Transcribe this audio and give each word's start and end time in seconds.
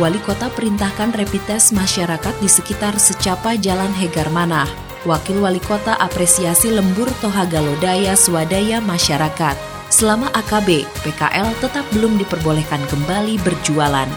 Wali 0.00 0.16
Kota 0.24 0.48
perintahkan 0.48 1.12
rapid 1.12 1.44
test 1.44 1.76
masyarakat 1.76 2.32
di 2.40 2.48
sekitar 2.48 2.96
secapa 2.96 3.52
Jalan 3.52 3.92
Hegar 3.92 4.32
Manah. 4.32 4.64
Wakil 5.04 5.44
Wali 5.44 5.60
Kota 5.60 5.92
apresiasi 6.00 6.72
lembur 6.72 7.04
Tohaga 7.20 7.60
Lodaya 7.60 8.16
swadaya 8.16 8.80
masyarakat. 8.80 9.60
Selama 9.92 10.32
AKB, 10.32 10.88
PKL 11.04 11.52
tetap 11.60 11.84
belum 11.92 12.16
diperbolehkan 12.16 12.80
kembali 12.88 13.44
berjualan. 13.44 14.08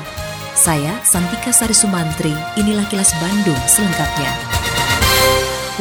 Saya 0.56 0.96
Santika 1.04 1.52
Sari 1.52 1.76
Sumantri, 1.76 2.32
inilah 2.56 2.88
kilas 2.88 3.12
Bandung 3.20 3.60
selengkapnya. 3.68 4.63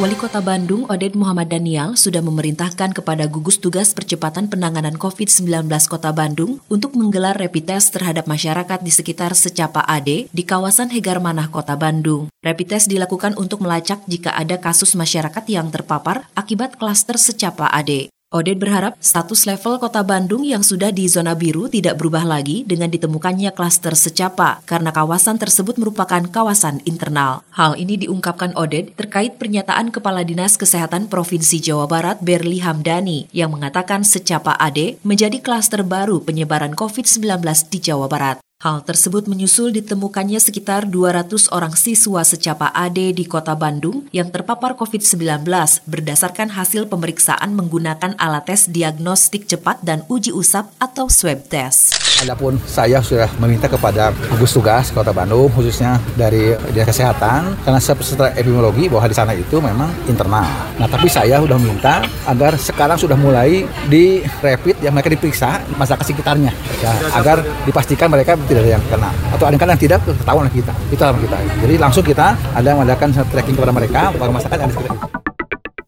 Wali 0.00 0.16
Kota 0.16 0.40
Bandung, 0.40 0.88
Oded 0.88 1.12
Muhammad 1.12 1.52
Daniel, 1.52 2.00
sudah 2.00 2.24
memerintahkan 2.24 2.96
kepada 2.96 3.28
gugus 3.28 3.60
tugas 3.60 3.92
percepatan 3.92 4.48
penanganan 4.48 4.96
COVID-19 4.96 5.68
Kota 5.68 6.16
Bandung 6.16 6.64
untuk 6.72 6.96
menggelar 6.96 7.36
rapid 7.36 7.76
test 7.76 7.92
terhadap 7.92 8.24
masyarakat 8.24 8.80
di 8.80 8.88
sekitar 8.88 9.36
Secapa 9.36 9.84
AD 9.84 10.32
di 10.32 10.42
kawasan 10.48 10.88
Hegar 10.88 11.20
Manah, 11.20 11.52
Kota 11.52 11.76
Bandung. 11.76 12.32
Rapid 12.40 12.72
test 12.72 12.88
dilakukan 12.88 13.36
untuk 13.36 13.60
melacak 13.60 14.00
jika 14.08 14.32
ada 14.32 14.56
kasus 14.56 14.96
masyarakat 14.96 15.44
yang 15.52 15.68
terpapar 15.68 16.24
akibat 16.32 16.80
klaster 16.80 17.20
Secapa 17.20 17.68
AD. 17.68 18.08
Oded 18.32 18.56
berharap 18.56 18.96
status 18.96 19.44
level 19.44 19.76
kota 19.76 20.00
Bandung 20.00 20.40
yang 20.40 20.64
sudah 20.64 20.88
di 20.88 21.04
zona 21.04 21.36
biru 21.36 21.68
tidak 21.68 22.00
berubah 22.00 22.24
lagi 22.24 22.64
dengan 22.64 22.88
ditemukannya 22.88 23.52
klaster 23.52 23.92
secapa 23.92 24.64
karena 24.64 24.88
kawasan 24.88 25.36
tersebut 25.36 25.76
merupakan 25.76 26.24
kawasan 26.24 26.80
internal. 26.88 27.44
Hal 27.52 27.76
ini 27.76 28.00
diungkapkan 28.00 28.56
Oded 28.56 28.96
terkait 28.96 29.36
pernyataan 29.36 29.92
Kepala 29.92 30.24
Dinas 30.24 30.56
Kesehatan 30.56 31.12
Provinsi 31.12 31.60
Jawa 31.60 31.84
Barat 31.84 32.24
Berli 32.24 32.64
Hamdani 32.64 33.28
yang 33.36 33.52
mengatakan 33.52 34.00
secapa 34.00 34.56
AD 34.56 35.04
menjadi 35.04 35.36
klaster 35.44 35.84
baru 35.84 36.24
penyebaran 36.24 36.72
COVID-19 36.72 37.36
di 37.68 37.78
Jawa 37.84 38.08
Barat. 38.08 38.40
Hal 38.62 38.78
tersebut 38.86 39.26
menyusul 39.26 39.74
ditemukannya 39.74 40.38
sekitar 40.38 40.86
200 40.86 41.50
orang 41.50 41.74
siswa 41.74 42.22
secapa 42.22 42.70
AD 42.70 42.94
di 42.94 43.26
kota 43.26 43.58
Bandung 43.58 44.06
yang 44.14 44.30
terpapar 44.30 44.78
COVID-19 44.78 45.42
berdasarkan 45.82 46.54
hasil 46.54 46.86
pemeriksaan 46.86 47.58
menggunakan 47.58 48.14
alat 48.22 48.46
tes 48.46 48.70
diagnostik 48.70 49.50
cepat 49.50 49.82
dan 49.82 50.06
uji 50.06 50.30
usap 50.30 50.70
atau 50.78 51.10
swab 51.10 51.42
test. 51.50 51.98
Adapun 52.22 52.54
saya 52.62 53.02
sudah 53.02 53.26
meminta 53.42 53.66
kepada 53.66 54.14
gugus 54.30 54.54
tugas 54.54 54.94
Kota 54.94 55.10
Bandung 55.10 55.50
khususnya 55.50 55.98
dari 56.14 56.54
Dinas 56.70 56.86
Kesehatan 56.86 57.66
karena 57.66 57.82
setelah 57.82 58.30
epidemiologi 58.30 58.86
bahwa 58.86 59.10
di 59.10 59.16
sana 59.18 59.34
itu 59.34 59.58
memang 59.58 59.90
internal. 60.06 60.46
Nah, 60.78 60.86
tapi 60.86 61.10
saya 61.10 61.42
sudah 61.42 61.58
minta 61.58 62.06
agar 62.30 62.54
sekarang 62.54 62.94
sudah 62.94 63.18
mulai 63.18 63.66
di 63.90 64.22
rapid 64.38 64.86
yang 64.86 64.94
mereka 64.94 65.10
diperiksa 65.10 65.66
masyarakat 65.74 66.06
sekitarnya 66.14 66.54
ya, 66.78 66.94
agar 67.18 67.42
dipastikan 67.66 68.06
mereka 68.06 68.38
tidak 68.52 68.62
ada 68.68 68.72
yang 68.76 68.84
kena 68.86 69.10
atau 69.32 69.44
ada 69.48 69.56
yang 69.56 69.80
tidak 69.80 69.98
ketahuan 70.04 70.46
kita. 70.52 70.72
Itu 70.92 71.02
kita. 71.02 71.36
Jadi 71.64 71.74
langsung 71.80 72.04
kita 72.04 72.26
ada 72.36 72.68
mengadakan 72.76 73.08
tracking 73.12 73.56
kepada 73.56 73.72
mereka 73.72 74.00
kepada 74.12 74.30
masyarakat 74.30 74.60
yang 74.60 74.72
sekitar 74.72 75.22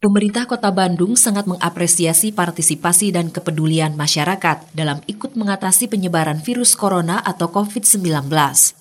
Pemerintah 0.04 0.44
Kota 0.44 0.68
Bandung 0.68 1.16
sangat 1.16 1.48
mengapresiasi 1.48 2.28
partisipasi 2.36 3.08
dan 3.08 3.32
kepedulian 3.32 3.96
masyarakat 3.96 4.76
dalam 4.76 5.00
ikut 5.08 5.32
mengatasi 5.32 5.88
penyebaran 5.88 6.44
virus 6.44 6.76
corona 6.76 7.24
atau 7.24 7.48
COVID-19. 7.48 8.28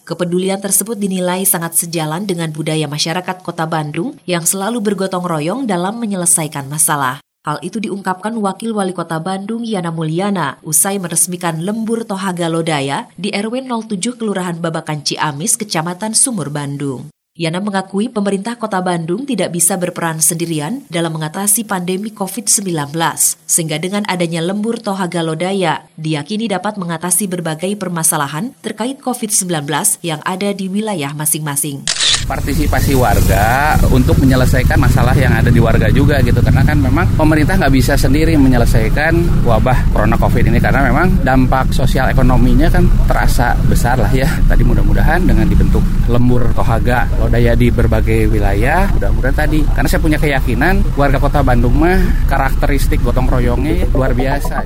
Kepedulian 0.04 0.60
tersebut 0.60 1.00
dinilai 1.00 1.48
sangat 1.48 1.80
sejalan 1.80 2.28
dengan 2.28 2.52
budaya 2.52 2.92
masyarakat 2.92 3.40
Kota 3.40 3.64
Bandung 3.64 4.20
yang 4.28 4.44
selalu 4.44 4.84
bergotong 4.84 5.24
royong 5.24 5.64
dalam 5.64 5.96
menyelesaikan 5.96 6.68
masalah. 6.68 7.24
Hal 7.44 7.60
itu 7.60 7.76
diungkapkan 7.84 8.32
Wakil 8.40 8.72
Wali 8.72 8.96
Kota 8.96 9.20
Bandung 9.20 9.68
Yana 9.68 9.92
Mulyana 9.92 10.64
usai 10.64 10.96
meresmikan 10.96 11.60
lembur 11.60 12.08
Tohaga 12.08 12.48
Lodaya 12.48 13.12
di 13.20 13.36
RW 13.36 13.68
07 13.68 14.16
Kelurahan 14.16 14.64
Babakan 14.64 15.04
Ciamis, 15.04 15.60
Kecamatan 15.60 16.16
Sumur 16.16 16.48
Bandung. 16.48 17.12
Yana 17.36 17.60
mengakui 17.60 18.08
pemerintah 18.08 18.56
kota 18.56 18.80
Bandung 18.80 19.28
tidak 19.28 19.52
bisa 19.52 19.76
berperan 19.76 20.24
sendirian 20.24 20.88
dalam 20.88 21.20
mengatasi 21.20 21.68
pandemi 21.68 22.16
COVID-19, 22.16 22.96
sehingga 23.44 23.76
dengan 23.76 24.08
adanya 24.08 24.40
lembur 24.40 24.80
Tohaga 24.80 25.20
Lodaya, 25.20 25.84
diyakini 26.00 26.48
dapat 26.48 26.80
mengatasi 26.80 27.28
berbagai 27.28 27.76
permasalahan 27.76 28.56
terkait 28.64 29.04
COVID-19 29.04 29.68
yang 30.00 30.24
ada 30.24 30.56
di 30.56 30.72
wilayah 30.72 31.12
masing-masing 31.12 31.84
partisipasi 32.26 32.96
warga 32.96 33.78
untuk 33.92 34.18
menyelesaikan 34.24 34.80
masalah 34.80 35.14
yang 35.14 35.32
ada 35.36 35.52
di 35.52 35.60
warga 35.60 35.92
juga 35.92 36.20
gitu. 36.24 36.40
Karena 36.40 36.64
kan 36.64 36.80
memang 36.80 37.06
pemerintah 37.20 37.60
nggak 37.60 37.74
bisa 37.74 37.94
sendiri 38.00 38.36
menyelesaikan 38.40 39.44
wabah 39.44 39.94
corona 39.94 40.16
covid 40.18 40.48
ini 40.48 40.60
karena 40.60 40.88
memang 40.88 41.22
dampak 41.22 41.72
sosial 41.76 42.10
ekonominya 42.10 42.72
kan 42.72 42.88
terasa 43.06 43.56
besar 43.68 44.00
lah 44.00 44.12
ya. 44.12 44.28
Tadi 44.48 44.64
mudah-mudahan 44.64 45.24
dengan 45.28 45.46
dibentuk 45.48 45.84
lembur 46.08 46.52
tohaga 46.56 47.08
lodaya 47.20 47.54
di 47.54 47.70
berbagai 47.70 48.32
wilayah 48.32 48.90
mudah-mudahan 48.96 49.38
tadi. 49.38 49.60
Karena 49.76 49.88
saya 49.88 50.02
punya 50.02 50.18
keyakinan 50.20 50.96
warga 50.96 51.20
kota 51.20 51.44
Bandung 51.44 51.76
mah 51.76 52.28
karakteristik 52.28 53.04
gotong 53.04 53.28
royongnya 53.28 53.88
luar 53.92 54.16
biasa. 54.16 54.64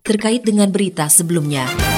Terkait 0.00 0.42
dengan 0.42 0.66
berita 0.72 1.06
sebelumnya 1.06 1.89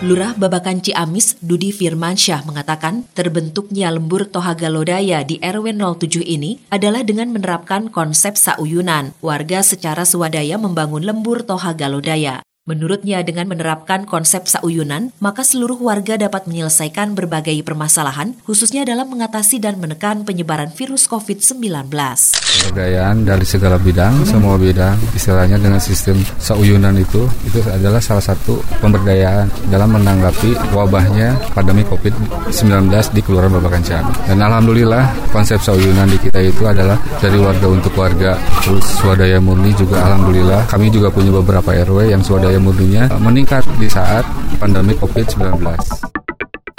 Lurah 0.00 0.32
Babakan 0.32 0.80
Ciamis, 0.80 1.36
Dudi 1.44 1.76
Firmansyah 1.76 2.48
mengatakan 2.48 3.04
terbentuknya 3.12 3.92
lembur 3.92 4.24
Tohaga 4.24 4.72
Lodaya 4.72 5.20
di 5.28 5.36
RW 5.44 5.76
07 5.76 6.24
ini 6.24 6.56
adalah 6.72 7.04
dengan 7.04 7.28
menerapkan 7.28 7.92
konsep 7.92 8.32
sauyunan. 8.40 9.12
Warga 9.20 9.60
secara 9.60 10.08
swadaya 10.08 10.56
membangun 10.56 11.04
lembur 11.04 11.44
Tohaga 11.44 11.92
Lodaya. 11.92 12.40
Menurutnya 12.68 13.24
dengan 13.24 13.48
menerapkan 13.48 14.04
konsep 14.04 14.44
sauyunan, 14.44 15.16
maka 15.16 15.40
seluruh 15.40 15.80
warga 15.80 16.20
dapat 16.20 16.44
menyelesaikan 16.44 17.16
berbagai 17.16 17.56
permasalahan, 17.64 18.36
khususnya 18.44 18.84
dalam 18.84 19.08
mengatasi 19.08 19.64
dan 19.64 19.80
menekan 19.80 20.28
penyebaran 20.28 20.68
virus 20.68 21.08
COVID-19. 21.08 21.88
Pemberdayaan 21.88 23.24
dari 23.24 23.48
segala 23.48 23.80
bidang, 23.80 24.28
semua 24.28 24.60
bidang, 24.60 24.92
istilahnya 25.16 25.56
dengan 25.56 25.80
sistem 25.80 26.20
sauyunan 26.36 26.92
itu, 27.00 27.24
itu 27.48 27.64
adalah 27.64 27.96
salah 27.96 28.20
satu 28.20 28.60
pemberdayaan 28.84 29.48
dalam 29.72 29.96
menanggapi 29.96 30.52
wabahnya 30.76 31.40
pandemi 31.56 31.80
COVID-19 31.88 32.92
di 33.16 33.24
Kelurahan 33.24 33.56
Babakan 33.56 33.80
Ciamis. 33.80 34.20
Dan 34.28 34.36
Alhamdulillah 34.36 35.32
konsep 35.32 35.64
sauyunan 35.64 36.12
di 36.12 36.20
kita 36.20 36.44
itu 36.44 36.68
adalah 36.68 37.00
dari 37.24 37.40
warga 37.40 37.72
untuk 37.72 37.96
warga, 37.96 38.36
terus 38.60 38.84
swadaya 39.00 39.40
murni 39.40 39.72
juga 39.72 40.04
Alhamdulillah. 40.12 40.68
Kami 40.68 40.92
juga 40.92 41.08
punya 41.08 41.32
beberapa 41.32 41.72
RW 41.72 42.12
yang 42.12 42.20
swadaya 42.20 42.49
murninya 42.58 43.06
meningkat 43.20 43.62
di 43.78 43.86
saat 43.86 44.26
pandemi 44.58 44.96
COVID-19. 44.96 45.60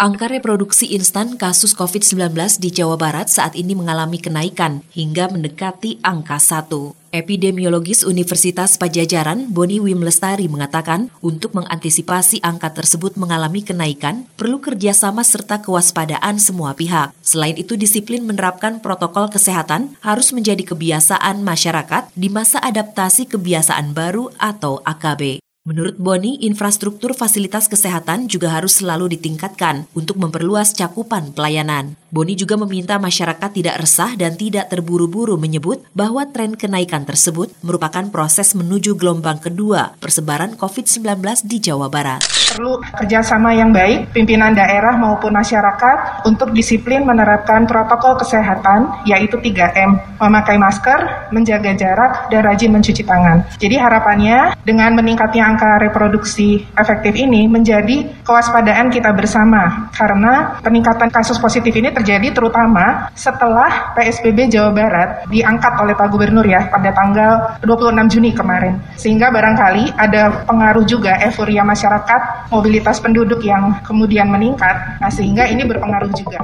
Angka 0.02 0.34
reproduksi 0.34 0.98
instan 0.98 1.38
kasus 1.38 1.78
COVID-19 1.78 2.34
di 2.58 2.74
Jawa 2.74 2.98
Barat 2.98 3.30
saat 3.30 3.54
ini 3.54 3.78
mengalami 3.78 4.18
kenaikan 4.18 4.82
hingga 4.98 5.30
mendekati 5.30 6.02
angka 6.02 6.42
1. 6.42 6.74
Epidemiologis 7.14 8.02
Universitas 8.02 8.82
Pajajaran 8.82 9.54
Boni 9.54 9.78
Wim 9.78 10.02
Lestari 10.02 10.50
mengatakan 10.50 11.14
untuk 11.22 11.54
mengantisipasi 11.54 12.42
angka 12.42 12.74
tersebut 12.74 13.14
mengalami 13.14 13.62
kenaikan 13.62 14.26
perlu 14.42 14.58
kerjasama 14.58 15.22
serta 15.22 15.62
kewaspadaan 15.62 16.42
semua 16.42 16.74
pihak. 16.74 17.14
Selain 17.22 17.54
itu 17.54 17.78
disiplin 17.78 18.26
menerapkan 18.26 18.82
protokol 18.82 19.30
kesehatan 19.30 19.94
harus 20.02 20.34
menjadi 20.34 20.66
kebiasaan 20.66 21.46
masyarakat 21.46 22.10
di 22.18 22.34
masa 22.34 22.58
adaptasi 22.58 23.30
kebiasaan 23.30 23.94
baru 23.94 24.34
atau 24.42 24.82
AKB. 24.82 25.51
Menurut 25.62 25.94
Boni, 26.02 26.42
infrastruktur 26.42 27.14
fasilitas 27.14 27.70
kesehatan 27.70 28.26
juga 28.26 28.50
harus 28.50 28.82
selalu 28.82 29.14
ditingkatkan 29.14 29.86
untuk 29.94 30.18
memperluas 30.18 30.74
cakupan 30.74 31.38
pelayanan. 31.38 32.01
Boni 32.12 32.36
juga 32.36 32.60
meminta 32.60 33.00
masyarakat 33.00 33.50
tidak 33.56 33.88
resah 33.88 34.20
dan 34.20 34.36
tidak 34.36 34.68
terburu-buru 34.68 35.40
menyebut 35.40 35.80
bahwa 35.96 36.28
tren 36.28 36.60
kenaikan 36.60 37.08
tersebut 37.08 37.56
merupakan 37.64 38.04
proses 38.12 38.52
menuju 38.52 39.00
gelombang 39.00 39.40
kedua 39.40 39.96
persebaran 39.96 40.60
COVID-19 40.60 41.08
di 41.48 41.64
Jawa 41.64 41.88
Barat. 41.88 42.20
Perlu 42.52 42.84
kerjasama 43.00 43.56
yang 43.56 43.72
baik 43.72 44.12
pimpinan 44.12 44.52
daerah 44.52 45.00
maupun 45.00 45.32
masyarakat 45.32 46.28
untuk 46.28 46.52
disiplin 46.52 47.08
menerapkan 47.08 47.64
protokol 47.64 48.20
kesehatan 48.20 49.08
yaitu 49.08 49.40
3M, 49.40 50.20
memakai 50.20 50.60
masker, 50.60 51.32
menjaga 51.32 51.72
jarak, 51.80 52.28
dan 52.28 52.44
rajin 52.44 52.76
mencuci 52.76 53.08
tangan. 53.08 53.48
Jadi 53.56 53.80
harapannya 53.80 54.52
dengan 54.68 55.00
meningkatnya 55.00 55.48
angka 55.48 55.80
reproduksi 55.80 56.60
efektif 56.76 57.16
ini 57.16 57.48
menjadi 57.48 58.04
kewaspadaan 58.28 58.92
kita 58.92 59.16
bersama 59.16 59.88
karena 59.96 60.60
peningkatan 60.60 61.08
kasus 61.08 61.40
positif 61.40 61.72
ini 61.72 62.01
terjadi 62.02 62.34
terutama 62.34 63.14
setelah 63.14 63.94
PSBB 63.94 64.50
Jawa 64.50 64.74
Barat 64.74 65.30
diangkat 65.30 65.78
oleh 65.78 65.94
Pak 65.94 66.10
Gubernur 66.10 66.42
ya 66.42 66.66
pada 66.74 66.90
tanggal 66.90 67.62
26 67.62 68.18
Juni 68.18 68.34
kemarin. 68.34 68.82
Sehingga 68.98 69.30
barangkali 69.30 69.94
ada 70.02 70.50
pengaruh 70.50 70.82
juga 70.90 71.22
euforia 71.22 71.62
masyarakat, 71.62 72.50
mobilitas 72.50 72.98
penduduk 72.98 73.46
yang 73.46 73.78
kemudian 73.86 74.34
meningkat. 74.34 74.98
Nah, 74.98 75.14
sehingga 75.14 75.46
ini 75.46 75.62
berpengaruh 75.62 76.10
juga. 76.18 76.42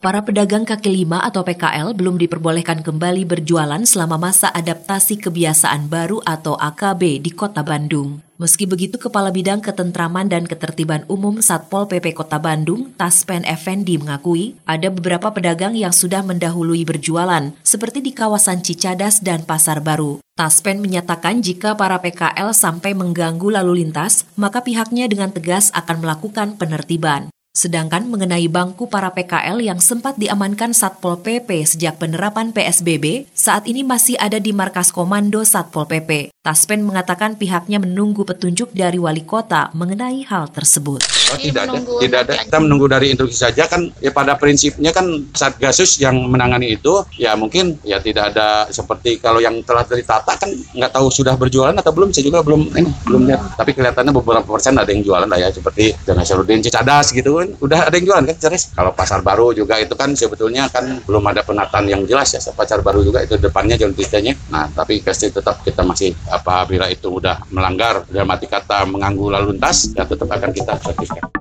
Para 0.00 0.20
pedagang 0.20 0.64
kaki 0.68 0.88
lima 0.88 1.20
atau 1.24 1.44
PKL 1.44 1.96
belum 1.96 2.20
diperbolehkan 2.20 2.84
kembali 2.84 3.24
berjualan 3.24 3.80
selama 3.84 4.16
masa 4.20 4.52
adaptasi 4.52 5.20
kebiasaan 5.20 5.88
baru 5.88 6.20
atau 6.24 6.56
AKB 6.56 7.24
di 7.24 7.32
Kota 7.32 7.64
Bandung. 7.64 8.23
Meski 8.34 8.66
begitu, 8.66 8.98
Kepala 8.98 9.30
Bidang 9.30 9.62
Ketentraman 9.62 10.26
dan 10.26 10.50
Ketertiban 10.50 11.06
Umum 11.06 11.38
Satpol 11.38 11.86
PP 11.86 12.18
Kota 12.18 12.42
Bandung, 12.42 12.90
Taspen 12.98 13.46
Effendi 13.46 13.94
mengakui 13.94 14.58
ada 14.66 14.90
beberapa 14.90 15.30
pedagang 15.30 15.78
yang 15.78 15.94
sudah 15.94 16.26
mendahului 16.26 16.82
berjualan, 16.82 17.54
seperti 17.62 18.02
di 18.02 18.10
kawasan 18.10 18.66
Cicadas 18.66 19.22
dan 19.22 19.46
Pasar 19.46 19.78
Baru. 19.78 20.18
Taspen 20.34 20.82
menyatakan 20.82 21.46
jika 21.46 21.78
para 21.78 22.02
PKL 22.02 22.50
sampai 22.50 22.90
mengganggu 22.90 23.54
lalu 23.54 23.86
lintas, 23.86 24.26
maka 24.34 24.66
pihaknya 24.66 25.06
dengan 25.06 25.30
tegas 25.30 25.70
akan 25.70 26.02
melakukan 26.02 26.58
penertiban. 26.58 27.30
Sedangkan 27.54 28.10
mengenai 28.10 28.50
bangku 28.50 28.90
para 28.90 29.14
PKL 29.14 29.62
yang 29.62 29.78
sempat 29.78 30.18
diamankan 30.18 30.74
Satpol 30.74 31.22
PP 31.22 31.78
sejak 31.78 32.02
penerapan 32.02 32.50
PSBB, 32.50 33.30
saat 33.30 33.70
ini 33.70 33.86
masih 33.86 34.18
ada 34.18 34.42
di 34.42 34.50
markas 34.50 34.90
komando 34.90 35.46
Satpol 35.46 35.86
PP. 35.86 36.33
Taspen 36.44 36.84
mengatakan 36.84 37.40
pihaknya 37.40 37.80
menunggu 37.80 38.20
petunjuk 38.28 38.68
dari 38.76 39.00
wali 39.00 39.24
kota 39.24 39.72
mengenai 39.72 40.28
hal 40.28 40.52
tersebut. 40.52 41.00
Oh, 41.32 41.40
tidak 41.40 41.72
ada, 41.72 41.80
tidak 41.80 42.18
ada. 42.28 42.32
Kita 42.44 42.58
menunggu 42.60 42.84
dari 42.84 43.16
instruksi 43.16 43.32
saja 43.32 43.64
kan. 43.64 43.88
Ya 44.04 44.12
pada 44.12 44.36
prinsipnya 44.36 44.92
kan 44.92 45.08
Satgasus 45.32 45.96
yang 46.04 46.20
menangani 46.28 46.76
itu, 46.76 47.00
ya 47.16 47.32
mungkin 47.32 47.80
ya 47.80 47.96
tidak 47.96 48.36
ada 48.36 48.68
seperti 48.68 49.16
kalau 49.24 49.40
yang 49.40 49.56
telah 49.64 49.88
ditata 49.88 50.36
kan 50.36 50.52
nggak 50.52 50.92
tahu 50.92 51.08
sudah 51.08 51.32
berjualan 51.32 51.72
atau 51.72 51.96
belum. 51.96 52.12
Saya 52.12 52.28
juga 52.28 52.44
belum 52.44 52.76
ini 52.76 52.92
belum 53.08 53.24
lihat. 53.24 53.56
Tapi 53.56 53.72
kelihatannya 53.72 54.12
beberapa 54.12 54.44
persen 54.44 54.76
ada 54.76 54.92
yang 54.92 55.00
jualan 55.00 55.24
lah 55.24 55.40
ya 55.40 55.48
seperti 55.48 55.96
dengan 56.04 56.28
Syarudin 56.28 56.60
Cicadas 56.60 57.08
gitu 57.16 57.40
kan 57.40 57.48
udah 57.56 57.88
ada 57.88 57.94
yang 57.96 58.12
jualan 58.12 58.24
kan 58.28 58.36
Ceres 58.36 58.68
kalau 58.76 58.92
pasar 58.92 59.24
baru 59.24 59.56
juga 59.56 59.80
itu 59.80 59.96
kan 59.96 60.12
sebetulnya 60.12 60.68
kan 60.68 61.00
belum 61.08 61.24
ada 61.24 61.40
penataan 61.40 61.88
yang 61.88 62.04
jelas 62.04 62.36
ya 62.36 62.40
pasar 62.52 62.84
baru 62.84 63.00
juga 63.00 63.24
itu 63.24 63.40
depannya 63.40 63.80
jalan 63.80 63.96
pitanya 63.96 64.36
nah 64.52 64.68
tapi 64.68 65.00
pasti 65.00 65.32
tetap 65.32 65.64
kita 65.64 65.80
masih 65.80 66.12
apabila 66.34 66.90
itu 66.90 67.22
udah 67.22 67.46
melanggar 67.54 68.02
dalam 68.10 68.30
arti 68.34 68.50
kata 68.50 68.84
mengganggu 68.90 69.26
lalu 69.30 69.46
lintas 69.54 69.94
ya 69.94 70.02
tetap 70.02 70.26
akan 70.26 70.50
kita 70.50 70.72
sertifikat 70.82 71.34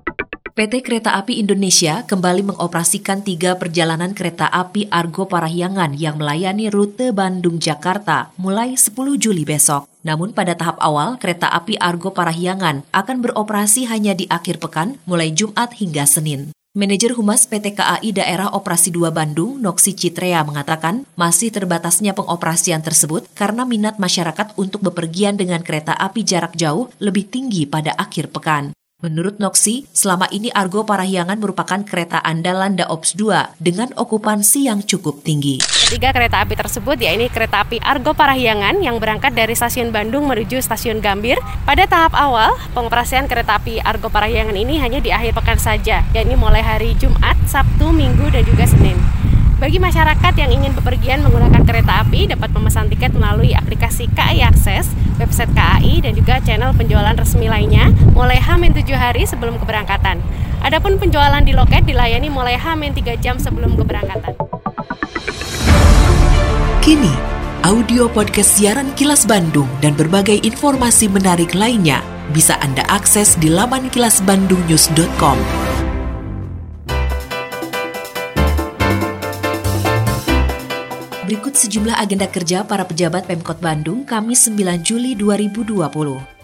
PT 0.54 0.86
Kereta 0.86 1.18
Api 1.18 1.42
Indonesia 1.42 2.06
kembali 2.06 2.54
mengoperasikan 2.54 3.26
tiga 3.26 3.58
perjalanan 3.58 4.14
kereta 4.14 4.46
api 4.46 4.86
Argo 4.94 5.26
Parahyangan 5.26 5.98
yang 5.98 6.22
melayani 6.22 6.70
rute 6.70 7.10
Bandung-Jakarta 7.10 8.38
mulai 8.38 8.78
10 8.78 8.94
Juli 9.18 9.50
besok. 9.50 9.90
Namun 10.06 10.30
pada 10.30 10.54
tahap 10.54 10.78
awal, 10.78 11.18
kereta 11.18 11.50
api 11.50 11.82
Argo 11.82 12.14
Parahyangan 12.14 12.86
akan 12.94 13.18
beroperasi 13.26 13.90
hanya 13.90 14.14
di 14.14 14.30
akhir 14.30 14.62
pekan 14.62 15.02
mulai 15.10 15.34
Jumat 15.34 15.74
hingga 15.74 16.06
Senin. 16.06 16.54
Manajer 16.74 17.14
Humas 17.14 17.46
PT 17.46 17.78
KAI 17.78 18.18
Daerah 18.18 18.50
Operasi 18.50 18.90
2 18.90 19.14
Bandung, 19.14 19.62
Noksi 19.62 19.94
Citrea, 19.94 20.42
mengatakan 20.42 21.06
masih 21.14 21.54
terbatasnya 21.54 22.18
pengoperasian 22.18 22.82
tersebut 22.82 23.30
karena 23.38 23.62
minat 23.62 24.02
masyarakat 24.02 24.58
untuk 24.58 24.82
bepergian 24.82 25.38
dengan 25.38 25.62
kereta 25.62 25.94
api 25.94 26.26
jarak 26.26 26.58
jauh 26.58 26.90
lebih 26.98 27.30
tinggi 27.30 27.70
pada 27.70 27.94
akhir 27.94 28.34
pekan. 28.34 28.74
Menurut 29.04 29.36
Noksi, 29.36 29.84
selama 29.92 30.32
ini 30.32 30.48
Argo 30.56 30.88
Parahyangan 30.88 31.36
merupakan 31.36 31.76
kereta 31.84 32.24
andalan 32.24 32.80
Daops 32.80 33.20
2 33.20 33.60
dengan 33.60 33.92
okupansi 34.00 34.72
yang 34.72 34.80
cukup 34.80 35.20
tinggi. 35.28 35.60
Ketiga 35.60 36.16
kereta 36.16 36.40
api 36.40 36.56
tersebut 36.56 36.96
ya 36.96 37.12
ini 37.12 37.28
kereta 37.28 37.68
api 37.68 37.84
Argo 37.84 38.16
Parahyangan 38.16 38.80
yang 38.80 39.04
berangkat 39.04 39.36
dari 39.36 39.60
stasiun 39.60 39.92
Bandung 39.92 40.24
menuju 40.32 40.64
stasiun 40.64 41.04
Gambir. 41.04 41.36
Pada 41.68 41.84
tahap 41.84 42.16
awal, 42.16 42.56
pengoperasian 42.72 43.28
kereta 43.28 43.60
api 43.60 43.84
Argo 43.84 44.08
Parahyangan 44.08 44.56
ini 44.56 44.80
hanya 44.80 45.04
di 45.04 45.12
akhir 45.12 45.36
pekan 45.36 45.60
saja, 45.60 46.08
yakni 46.16 46.40
mulai 46.40 46.64
hari 46.64 46.96
Jumat, 46.96 47.36
Sabtu, 47.44 47.92
Minggu, 47.92 48.32
dan 48.32 48.48
juga 48.48 48.64
Senin. 48.72 48.96
Bagi 49.60 49.84
masyarakat 49.84 50.34
yang 50.40 50.52
ingin 50.52 50.72
bepergian 50.80 51.24
menggunakan 51.28 51.64
kereta 51.68 52.08
api 52.08 52.32
dapat 52.32 52.52
memesan 52.56 52.88
tiket 52.88 53.12
melalui 53.12 53.52
aplikasi 53.52 54.08
KAI 54.16 54.48
Akses, 54.48 54.88
website 55.18 55.52
KAI 55.54 56.04
dan 56.04 56.14
juga 56.14 56.40
channel 56.42 56.72
penjualan 56.76 57.14
resmi 57.14 57.50
lainnya 57.50 57.90
mulai 58.14 58.38
H-7 58.38 58.90
hari 58.94 59.24
sebelum 59.26 59.60
keberangkatan. 59.62 60.22
Adapun 60.64 60.96
penjualan 60.96 61.44
di 61.44 61.52
loket 61.52 61.84
dilayani 61.84 62.32
mulai 62.32 62.56
H-3 62.56 63.20
jam 63.20 63.36
sebelum 63.42 63.76
keberangkatan. 63.76 64.34
Kini, 66.84 67.14
audio 67.64 68.12
podcast 68.12 68.60
siaran 68.60 68.92
Kilas 68.96 69.24
Bandung 69.24 69.68
dan 69.80 69.96
berbagai 69.96 70.44
informasi 70.44 71.08
menarik 71.08 71.56
lainnya 71.56 72.04
bisa 72.32 72.60
Anda 72.60 72.84
akses 72.88 73.36
di 73.40 73.52
laman 73.52 73.92
kilasbandungnews.com. 73.92 75.73
Berikut 81.34 81.58
sejumlah 81.58 81.98
agenda 81.98 82.30
kerja 82.30 82.62
para 82.62 82.86
pejabat 82.86 83.26
Pemkot 83.26 83.58
Bandung 83.58 84.06
Kamis 84.06 84.46
9 84.46 84.86
Juli 84.86 85.18
2020. 85.18 85.90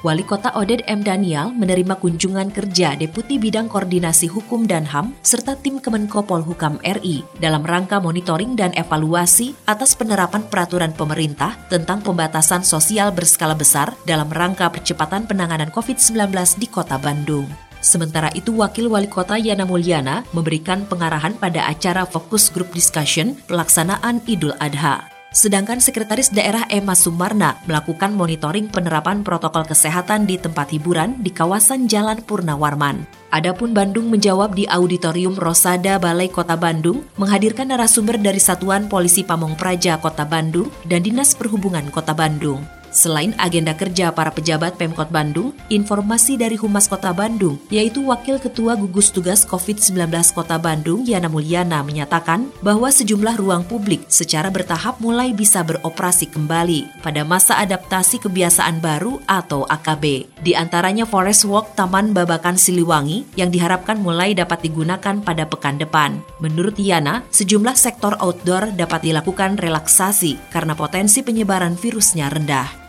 Wali 0.02 0.24
Kota 0.26 0.50
Oded 0.58 0.82
M. 0.90 1.06
Daniel 1.06 1.54
menerima 1.54 1.94
kunjungan 1.94 2.50
kerja 2.50 2.98
Deputi 2.98 3.38
Bidang 3.38 3.70
Koordinasi 3.70 4.26
Hukum 4.26 4.66
dan 4.66 4.90
HAM 4.90 5.14
serta 5.22 5.54
tim 5.62 5.78
Kemenkopol 5.78 6.42
Hukam 6.42 6.82
RI 6.82 7.22
dalam 7.38 7.62
rangka 7.62 8.02
monitoring 8.02 8.58
dan 8.58 8.74
evaluasi 8.74 9.54
atas 9.70 9.94
penerapan 9.94 10.42
peraturan 10.50 10.98
pemerintah 10.98 11.54
tentang 11.70 12.02
pembatasan 12.02 12.66
sosial 12.66 13.14
berskala 13.14 13.54
besar 13.54 13.94
dalam 14.10 14.34
rangka 14.34 14.74
percepatan 14.74 15.30
penanganan 15.30 15.70
COVID-19 15.70 16.34
di 16.58 16.66
Kota 16.66 16.98
Bandung. 16.98 17.69
Sementara 17.80 18.28
itu, 18.36 18.52
Wakil 18.60 18.92
Wali 18.92 19.08
Kota 19.08 19.40
Yana 19.40 19.64
Mulyana 19.64 20.28
memberikan 20.36 20.84
pengarahan 20.84 21.36
pada 21.40 21.68
acara 21.68 22.04
Fokus 22.04 22.52
Group 22.52 22.76
Discussion 22.76 23.40
pelaksanaan 23.48 24.20
Idul 24.28 24.56
Adha. 24.60 25.20
Sedangkan 25.30 25.78
Sekretaris 25.78 26.34
Daerah 26.34 26.66
Emma 26.74 26.98
Sumarna 26.98 27.62
melakukan 27.70 28.18
monitoring 28.18 28.66
penerapan 28.66 29.22
protokol 29.22 29.62
kesehatan 29.62 30.26
di 30.26 30.42
tempat 30.42 30.74
hiburan 30.74 31.22
di 31.22 31.30
kawasan 31.30 31.86
Jalan 31.86 32.26
Purnawarman. 32.26 33.06
Adapun 33.30 33.78
Bandung 33.78 34.10
menjawab 34.10 34.58
di 34.58 34.66
Auditorium 34.66 35.38
Rosada 35.38 36.02
Balai 36.02 36.34
Kota 36.34 36.58
Bandung 36.58 37.06
menghadirkan 37.22 37.70
narasumber 37.70 38.18
dari 38.18 38.42
Satuan 38.42 38.90
Polisi 38.90 39.22
Pamong 39.22 39.54
Praja 39.54 40.02
Kota 40.02 40.26
Bandung 40.26 40.74
dan 40.90 41.06
Dinas 41.06 41.38
Perhubungan 41.38 41.94
Kota 41.94 42.18
Bandung. 42.18 42.79
Selain 43.00 43.32
agenda 43.40 43.72
kerja 43.72 44.12
para 44.12 44.28
pejabat 44.28 44.76
Pemkot 44.76 45.08
Bandung, 45.08 45.56
informasi 45.72 46.36
dari 46.36 46.60
Humas 46.60 46.92
Kota 46.92 47.16
Bandung, 47.16 47.56
yaitu 47.72 48.04
Wakil 48.04 48.44
Ketua 48.44 48.76
Gugus 48.76 49.08
Tugas 49.08 49.48
COVID-19 49.48 50.12
Kota 50.36 50.60
Bandung, 50.60 51.08
Yana 51.08 51.32
Mulyana, 51.32 51.80
menyatakan 51.80 52.52
bahwa 52.60 52.92
sejumlah 52.92 53.40
ruang 53.40 53.64
publik 53.64 54.04
secara 54.12 54.52
bertahap 54.52 55.00
mulai 55.00 55.32
bisa 55.32 55.64
beroperasi 55.64 56.28
kembali 56.28 57.00
pada 57.00 57.24
masa 57.24 57.56
adaptasi 57.64 58.20
kebiasaan 58.20 58.84
baru 58.84 59.24
atau 59.24 59.64
AKB. 59.64 60.28
Di 60.44 60.60
antaranya 60.60 61.08
Forest 61.08 61.48
Walk 61.48 61.80
Taman 61.80 62.12
Babakan 62.12 62.60
Siliwangi 62.60 63.32
yang 63.40 63.48
diharapkan 63.48 63.96
mulai 63.96 64.36
dapat 64.36 64.68
digunakan 64.68 65.24
pada 65.24 65.48
pekan 65.48 65.80
depan. 65.80 66.20
Menurut 66.44 66.76
Yana, 66.76 67.24
sejumlah 67.32 67.80
sektor 67.80 68.20
outdoor 68.20 68.76
dapat 68.76 69.08
dilakukan 69.08 69.56
relaksasi 69.56 70.52
karena 70.52 70.76
potensi 70.76 71.24
penyebaran 71.24 71.80
virusnya 71.80 72.28
rendah. 72.28 72.89